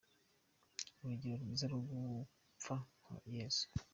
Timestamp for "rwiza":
1.43-1.65